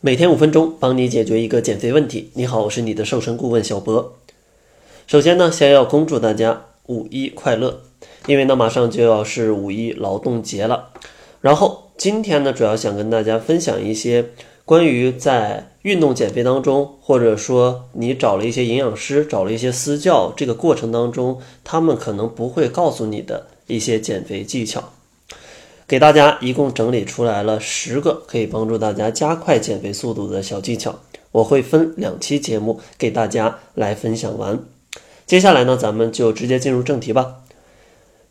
[0.00, 2.30] 每天五分钟，帮你解决一个减肥问题。
[2.34, 4.14] 你好，我是你的瘦身顾问小博。
[5.08, 7.80] 首先呢，先要恭祝大家五一快乐，
[8.28, 10.90] 因为呢马上就要是五一劳动节了。
[11.40, 14.26] 然后今天呢，主要想跟大家分享一些
[14.64, 24.92] 关于在运动减肥当中，或者说你找了一些营养师，找了一些私教这个过程当中，他们可能不会告诉你的一些减肥技巧。
[25.88, 31.00] 给大家一共整理出来了十个可以帮助大家加快减肥速度的小技巧，
[31.32, 34.62] 我会分两期节目给大家来分享完。
[35.24, 37.36] 接下来呢，咱们就直接进入正题吧。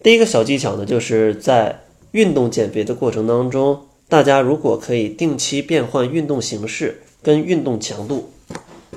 [0.04, 1.82] 第一个小技巧呢，就是在
[2.12, 8.32] 运动减肥的过程当中，大家如果可以定期变换运动形式跟运动强度，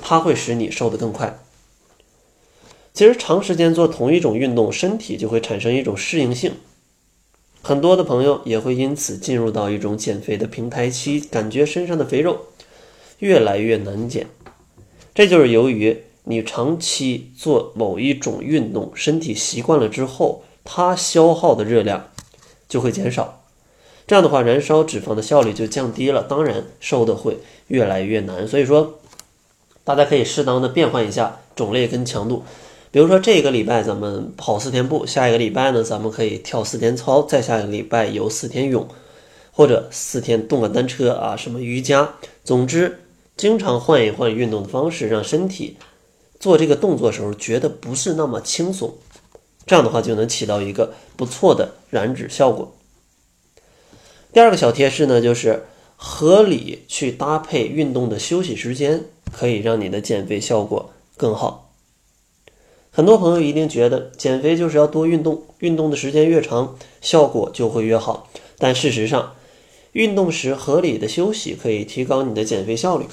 [0.03, 1.39] 它会使你瘦得更快。
[2.93, 6.53] 其实长时间做同一种运动，身体就会产生一种适应性。
[7.63, 12.47] 很多的朋友也会因此进入到一种减肥的平台期，感觉身上的肥肉
[13.19, 14.27] 越来越难减。
[15.13, 22.09] 这就是由于你长期做某一种运动，身体习惯了之后，它消耗的热量
[22.67, 23.43] 就会减少。
[24.07, 28.47] 这样的话，燃烧脂肪的效率就降低了，当然瘦的会越来越难。
[28.47, 28.99] 所以说，
[29.83, 32.43] 大家可以适当的变换一下种类跟强度。
[32.91, 38.85] 比如说这个礼拜咱们跑四天步，下一个礼拜呢，咱们可以跳四天操，再下一个礼拜游四天泳，
[39.51, 42.15] 或者四天动感单车啊，什么瑜伽。
[42.43, 42.99] 总之，
[43.37, 45.77] 经常换一换运动的方式，让身体
[46.37, 48.93] 做这个动作时候觉得不是那么轻松，
[49.65, 52.75] 这样的话就能起到一个不错的燃脂效果。
[54.33, 55.63] 第二个小贴士呢，就是
[55.95, 61.70] 合理去搭配运动的休息时间，可以让你的减肥效果更好。
[62.93, 68.29] 很多朋友一定觉得减肥就是要多运动，运动的时间越长，效果就会越好。
[68.57, 69.33] 但事实上，
[69.93, 73.05] 运动时合理的休息可以提高你的减肥效率。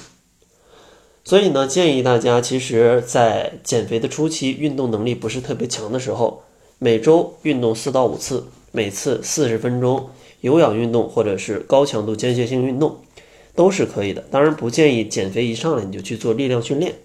[1.23, 6.43] 所以呢，建议大家，其实，在减肥的初期，运动能力不是特别强的时候，
[6.77, 10.09] 每周运动四到五次，每次四十分钟，
[10.41, 12.97] 有氧运动或者是高强度间歇性运动，
[13.55, 14.25] 都是可以的。
[14.29, 16.95] 当然，不建议减肥一上来你就去做力量训练，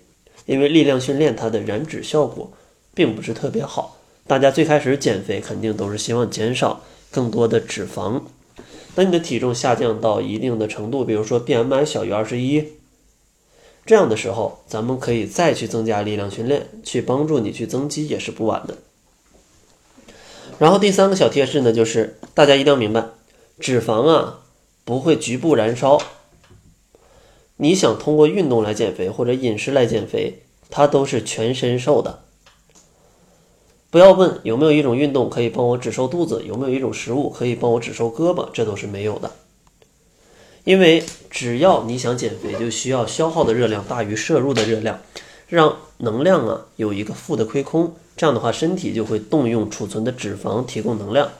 [0.46, 2.50] 因为力量训练它的燃脂效果。
[2.94, 3.96] 并不是特别好。
[4.26, 8.22] 大家最开始减肥肯定都是希望减少更多的脂肪。
[8.94, 12.74] 等你的体重下降到一定的程度，比如说 BMI 小于二十一，
[13.84, 18.78] 这样的时候，咱们可以再去增加力量训练，去帮助你去增肌也是不晚的。
[20.58, 23.06] 然后第三个小贴士呢，就是大家一定要明白，
[23.58, 24.40] 脂肪啊
[24.84, 26.00] 不会局部燃烧。
[27.56, 32.23] 你想通过运动来减肥或者饮食来减肥，它都是全身瘦的。
[33.94, 39.30] 不要问有没有一种运动可以帮我只瘦肚子，有没有一种食物可以帮我只瘦胳膊，这都是没有的。
[40.64, 44.98] 因为只要你想减肥，就需要消耗的热量大于摄入的热量，
[45.46, 51.30] 让能量啊有一个负的亏空，这样的话身体就会动用储存的脂肪提供能量，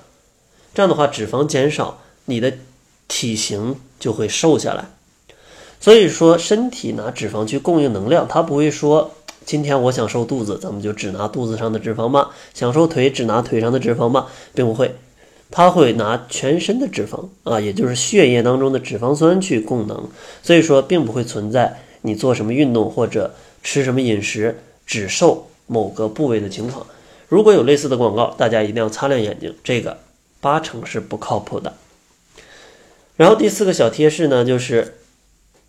[0.73, 2.53] 这样的话脂肪减少，你的
[3.09, 4.91] 体型就会瘦下来。
[5.81, 9.11] 所以说身体拿脂肪去供应能量，它不会说。
[9.45, 14.95] 今天我想瘦肚子，咱们就只拿肚子上的脂肪吧；想瘦腿，只拿腿上的脂肪吧，并不会，
[15.51, 20.09] 它会拿全身的脂肪啊，也就是血液当中的脂肪酸去供能。
[20.43, 26.87] 所以说，并不会存在你做什么运动或者吃什么饮食只瘦某个部位的情况。
[27.29, 29.99] 如果有类似的广告，大家一定要擦亮眼睛，这个
[30.41, 31.75] 八成是不靠谱的。
[33.17, 34.95] 然后第四个小贴士呢，就是。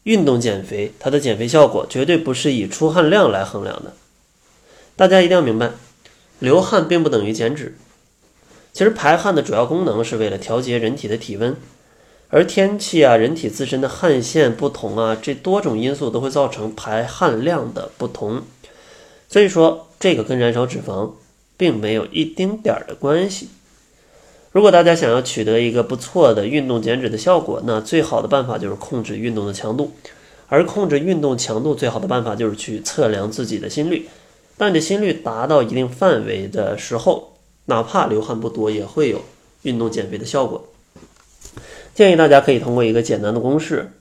[0.06, 3.94] 运动减肥，它的减肥效果绝对不是以出汗量来衡量的。
[4.96, 5.72] 大家一定要明白，
[6.38, 7.76] 流汗并不等于减脂。
[8.72, 11.56] 其实排汗的主要功能是为了调节人体的体温，
[12.30, 18.44] 而天气啊、人体自身的汗腺不同啊，这多种因素都会造成排汗量的不同。
[19.28, 21.14] 所以说，这个跟燃烧脂肪
[21.58, 23.50] 并没有一丁点儿的关系。
[24.56, 29.92] 如果大家想要取得一个不错的运动减脂的效果，那最好的办法就是控制运动的强度。
[30.48, 34.07] 而控制运动强度最好的办法就是去测量自己的心率。
[34.56, 37.34] 当你的心率达到一定范围的时候，
[37.66, 39.19] 哪怕流汗不多，也会有
[39.63, 40.66] 运动减肥的效果。
[41.94, 43.92] 建议大家可以通过一个简单的公式，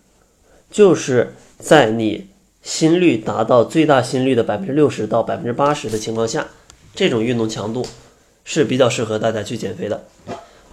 [0.71, 2.29] 就是在你
[2.63, 6.47] 心率达到最大心率的百分之六十到百分之八十的情况下，
[6.95, 7.85] 这种运动强度
[8.45, 10.05] 是比较适合大家去减肥的。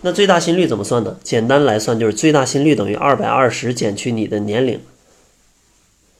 [0.04, 1.18] 那最大心率怎么算呢？
[1.24, 4.80] 简单来算，就是最大心率等于二百二十减去你的年龄。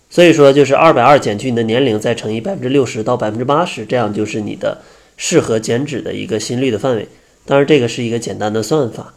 [0.10, 4.82] 所以说，就是二百二减去你的年龄，再乘以百分之六十到百分之八十，这样就是你的
[5.18, 7.08] 适合减脂的一个心率的范围。
[7.46, 9.14] 当然，这个是一个简单的算法。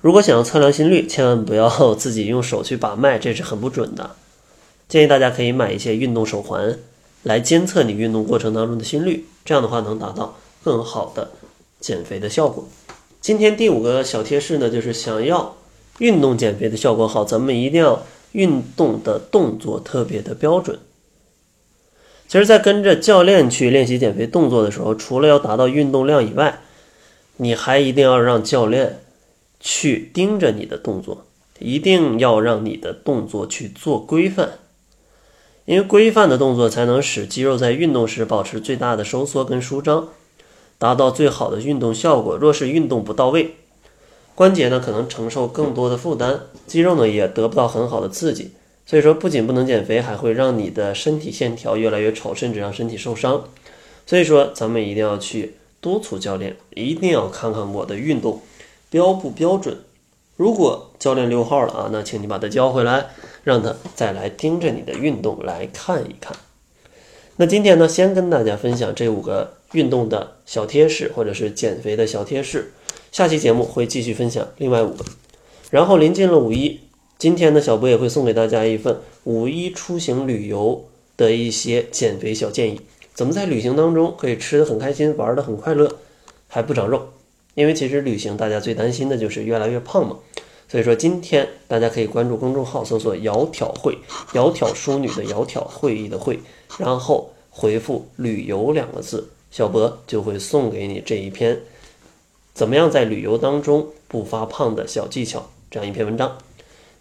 [0.00, 4.16] 如果想要测量心率，千万不要 自己用手去把脉，这是很不准的
[4.88, 6.76] 建议大家可以买一些运动手环，
[7.22, 11.30] 来监测你运动过程当中的心率，这样的话能达到更好的
[11.80, 12.68] 减肥的效果。
[13.22, 15.54] 今天第五个小贴士呢，就是想要
[16.00, 20.80] 运动减肥的效果好，咱们一定要运动的动作特别的标准。
[22.26, 26.62] 其实，在跟着教练去练习减肥动作的时候，除了要达到运动量以外，
[27.36, 28.98] 你还一定要让教练
[29.60, 31.24] 去盯着你的动作，
[31.60, 34.54] 一定要让你的动作去做规范。
[35.64, 40.08] 因为规范的动作才能使肌肉在运动时保持最大的收缩跟舒张，
[40.82, 42.36] 达到最好的运动效果。
[42.36, 43.54] 若是运动不到位，
[44.34, 48.50] 关节呢可能承受更多的负担，肌肉呢也得不到很好的刺激。
[48.84, 53.44] 所以说，不仅不能减肥，还会让你的身体线条越来越丑，甚至让身体受伤。
[54.04, 58.42] 所以说，咱们一定要去督促教练，一定要看看我的运动
[58.90, 59.78] 标不标准。
[60.34, 63.10] 如果教练溜号了啊，那请你把他叫回来。
[63.44, 66.36] 让他再来盯着你的运动来看一看。
[67.36, 72.72] 那今天呢，先跟大家分享这五个运动的小贴士，或者是减肥的小贴士。
[73.10, 75.02] 下期节目会继续分享另外五个。
[75.70, 76.80] 然后临近了五一，
[77.16, 80.84] 今天呢，小波也会送给大家一份五一出行旅游
[81.16, 82.82] 的一些减肥小建议。
[83.14, 85.90] 怎么在旅行当中可以吃的很开心，玩的很快乐，
[86.48, 87.08] 还不长肉？
[87.54, 90.18] 因为其实旅行大家最担心的就是越来越胖嘛。
[90.72, 93.98] 所以说，今天大家可以关注公众号，搜索“窈窕会”，
[94.32, 96.40] 窈窕淑女的窈窕，会议的会，
[96.78, 101.60] 然后回复“旅游”两个字，小博就会送给你这一篇
[102.54, 106.38] 怎么样在旅游当中不发胖的小技巧这样一篇文章。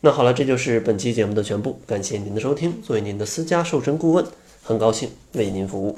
[0.01, 2.81] 那好了，这就是本期节目的全部，感谢您的收听。
[2.81, 4.25] 作为您的私家瘦身顾问，
[4.61, 5.97] 很高兴为您服务。